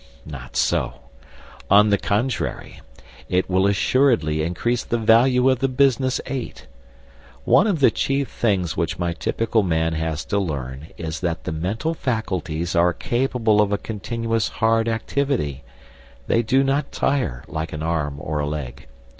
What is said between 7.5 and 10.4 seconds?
of the chief things which my typical man has to